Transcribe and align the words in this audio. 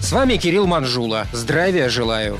С 0.00 0.12
вами 0.12 0.36
Кирилл 0.36 0.66
Манжула. 0.66 1.26
Здравия 1.32 1.88
желаю. 1.88 2.38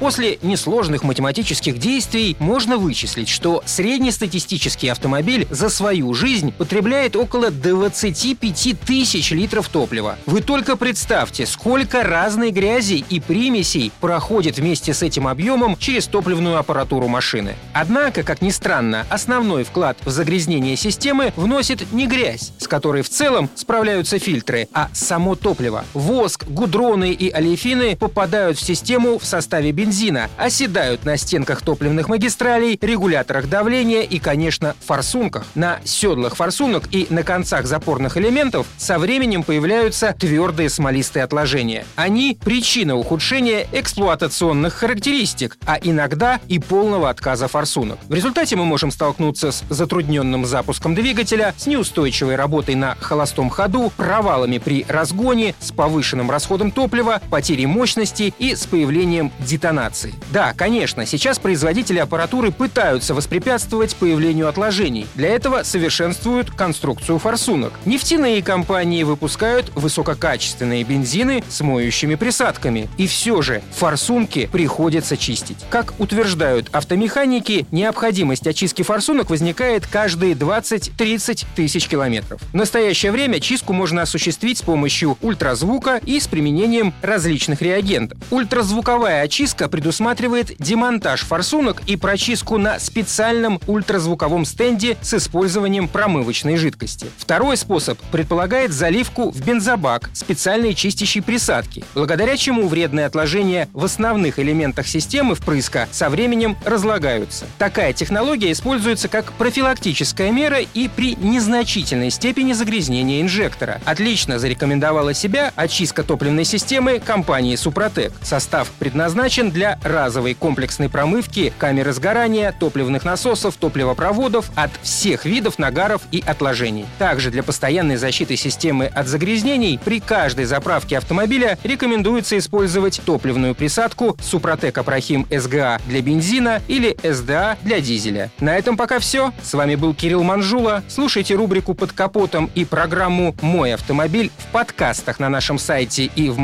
После 0.00 0.38
несложных 0.42 1.04
математических 1.04 1.78
действий 1.78 2.36
можно 2.38 2.76
вычислить, 2.76 3.28
что 3.28 3.62
среднестатистический 3.64 4.88
автомобиль 4.88 5.46
за 5.50 5.68
свою 5.68 6.12
жизнь 6.14 6.52
потребляет 6.52 7.14
около 7.16 7.50
25 7.50 8.76
тысяч 8.84 9.30
литров 9.30 9.68
топлива. 9.68 10.18
Вы 10.26 10.40
только 10.40 10.76
представьте, 10.76 11.46
сколько 11.46 12.02
разной 12.02 12.50
грязи 12.50 13.04
и 13.08 13.20
примесей 13.20 13.92
проходит 14.00 14.58
вместе 14.58 14.92
с 14.92 15.02
этим 15.02 15.28
объемом 15.28 15.76
через 15.78 16.06
топливную 16.06 16.58
аппаратуру 16.58 17.08
машины. 17.08 17.54
Однако, 17.72 18.24
как 18.24 18.42
ни 18.42 18.50
странно, 18.50 19.06
основной 19.08 19.64
вклад 19.64 19.96
в 20.04 20.10
загрязнение 20.10 20.76
системы 20.76 21.32
вносит 21.36 21.92
не 21.92 22.06
грязь, 22.06 22.52
с 22.58 22.66
которой 22.66 23.02
в 23.02 23.08
целом 23.08 23.48
справляются 23.54 24.18
фильтры, 24.18 24.68
а 24.74 24.90
само 24.92 25.36
топливо. 25.36 25.84
Воск, 25.94 26.44
гудроны 26.84 27.12
и 27.12 27.30
олефины 27.30 27.96
попадают 27.96 28.58
в 28.58 28.62
систему 28.62 29.18
в 29.18 29.24
составе 29.24 29.72
бензина, 29.72 30.28
оседают 30.36 31.06
на 31.06 31.16
стенках 31.16 31.62
топливных 31.62 32.08
магистралей, 32.08 32.78
регуляторах 32.80 33.48
давления 33.48 34.02
и, 34.02 34.18
конечно, 34.18 34.76
форсунках. 34.84 35.46
На 35.54 35.78
седлах 35.84 36.36
форсунок 36.36 36.84
и 36.90 37.06
на 37.08 37.22
концах 37.22 37.66
запорных 37.66 38.18
элементов 38.18 38.66
со 38.76 38.98
временем 38.98 39.42
появляются 39.44 40.14
твердые 40.18 40.68
смолистые 40.68 41.24
отложения. 41.24 41.86
Они– 41.96 42.38
причина 42.44 42.96
ухудшения 42.96 43.66
эксплуатационных 43.72 44.74
характеристик, 44.74 45.56
а 45.66 45.78
иногда 45.80 46.38
и 46.48 46.58
полного 46.58 47.08
отказа 47.08 47.48
форсунок. 47.48 47.98
В 48.08 48.12
результате 48.12 48.56
мы 48.56 48.66
можем 48.66 48.90
столкнуться 48.90 49.52
с 49.52 49.64
затрудненным 49.70 50.44
запуском 50.44 50.94
двигателя, 50.94 51.54
с 51.56 51.66
неустойчивой 51.66 52.36
работой 52.36 52.74
на 52.74 52.94
холостом 53.00 53.48
ходу, 53.48 53.90
провалами 53.96 54.58
при 54.58 54.84
разгоне, 54.86 55.54
с 55.60 55.72
повышенным 55.72 56.30
расходом 56.30 56.73
топлива, 56.74 57.22
потерей 57.30 57.66
мощности 57.66 58.34
и 58.38 58.54
с 58.54 58.66
появлением 58.66 59.32
детонации. 59.38 60.14
Да, 60.32 60.52
конечно, 60.52 61.06
сейчас 61.06 61.38
производители 61.38 61.98
аппаратуры 61.98 62.50
пытаются 62.50 63.14
воспрепятствовать 63.14 63.94
появлению 63.96 64.48
отложений. 64.48 65.06
Для 65.14 65.28
этого 65.28 65.62
совершенствуют 65.62 66.50
конструкцию 66.50 67.18
форсунок. 67.18 67.72
Нефтяные 67.84 68.42
компании 68.42 69.04
выпускают 69.04 69.70
высококачественные 69.74 70.84
бензины 70.84 71.44
с 71.48 71.60
моющими 71.60 72.16
присадками. 72.16 72.88
И 72.98 73.06
все 73.06 73.40
же 73.42 73.62
форсунки 73.72 74.46
приходится 74.50 75.16
чистить. 75.16 75.58
Как 75.70 75.94
утверждают 75.98 76.68
автомеханики, 76.72 77.66
необходимость 77.70 78.46
очистки 78.46 78.82
форсунок 78.82 79.30
возникает 79.30 79.86
каждые 79.86 80.34
20-30 80.34 81.46
тысяч 81.54 81.86
километров. 81.86 82.40
В 82.52 82.56
настоящее 82.56 83.12
время 83.12 83.38
чистку 83.38 83.72
можно 83.72 84.02
осуществить 84.02 84.58
с 84.58 84.62
помощью 84.62 85.16
ультразвука 85.22 86.00
и 86.04 86.18
с 86.18 86.26
применением 86.26 86.63
различных 87.02 87.62
реагентов. 87.62 88.18
Ультразвуковая 88.30 89.22
очистка 89.22 89.68
предусматривает 89.68 90.52
демонтаж 90.58 91.22
форсунок 91.22 91.82
и 91.86 91.96
прочистку 91.96 92.58
на 92.58 92.78
специальном 92.78 93.60
ультразвуковом 93.66 94.44
стенде 94.44 94.96
с 95.00 95.14
использованием 95.14 95.88
промывочной 95.88 96.56
жидкости. 96.56 97.06
Второй 97.18 97.56
способ 97.56 97.98
предполагает 98.10 98.72
заливку 98.72 99.30
в 99.30 99.44
бензобак 99.44 100.10
специальной 100.12 100.74
чистящей 100.74 101.22
присадки, 101.22 101.84
благодаря 101.94 102.36
чему 102.36 102.68
вредные 102.68 103.06
отложения 103.06 103.68
в 103.72 103.84
основных 103.84 104.38
элементах 104.38 104.86
системы 104.86 105.34
впрыска 105.34 105.88
со 105.92 106.10
временем 106.10 106.56
разлагаются. 106.64 107.46
Такая 107.58 107.92
технология 107.92 108.52
используется 108.52 109.08
как 109.08 109.32
профилактическая 109.32 110.30
мера 110.30 110.58
и 110.60 110.88
при 110.88 111.14
незначительной 111.16 112.10
степени 112.10 112.52
загрязнения 112.52 113.20
инжектора. 113.20 113.80
Отлично 113.84 114.38
зарекомендовала 114.38 115.14
себя 115.14 115.52
очистка 115.56 116.02
топливной 116.02 116.44
системы 116.54 117.00
компании 117.00 117.56
«Супротек». 117.56 118.12
Состав 118.22 118.70
предназначен 118.78 119.50
для 119.50 119.76
разовой 119.82 120.34
комплексной 120.34 120.88
промывки 120.88 121.52
камеры 121.58 121.92
сгорания, 121.92 122.52
топливных 122.52 123.04
насосов, 123.04 123.56
топливопроводов 123.56 124.52
от 124.54 124.70
всех 124.80 125.24
видов 125.24 125.58
нагаров 125.58 126.02
и 126.12 126.22
отложений. 126.24 126.86
Также 126.96 127.32
для 127.32 127.42
постоянной 127.42 127.96
защиты 127.96 128.36
системы 128.36 128.86
от 128.86 129.08
загрязнений 129.08 129.80
при 129.84 129.98
каждой 129.98 130.44
заправке 130.44 130.96
автомобиля 130.96 131.58
рекомендуется 131.64 132.38
использовать 132.38 133.00
топливную 133.04 133.56
присадку 133.56 134.16
Супротек 134.22 134.78
Апрахим 134.78 135.26
СГА 135.36 135.80
для 135.88 136.02
бензина 136.02 136.62
или 136.68 136.96
СДА 137.02 137.58
для 137.62 137.80
дизеля. 137.80 138.30
На 138.38 138.56
этом 138.56 138.76
пока 138.76 139.00
все. 139.00 139.32
С 139.42 139.54
вами 139.54 139.74
был 139.74 139.92
Кирилл 139.92 140.22
Манжула. 140.22 140.84
Слушайте 140.86 141.34
рубрику 141.34 141.74
«Под 141.74 141.90
капотом» 141.90 142.48
и 142.54 142.64
программу 142.64 143.34
«Мой 143.40 143.74
автомобиль» 143.74 144.30
в 144.38 144.52
подкастах 144.52 145.18
на 145.18 145.28
нашем 145.28 145.58
сайте 145.58 146.04
и 146.04 146.28
в 146.28 146.43